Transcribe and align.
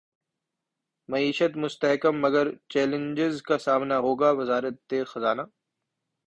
معیشت 1.09 1.53
مستحکم 1.57 2.15
مگر 2.21 2.47
چیلنجز 2.69 3.41
کا 3.47 3.57
سامنا 3.57 3.97
ہوگا 3.99 4.29
وزارت 4.39 4.75
خزانہ 5.07 5.41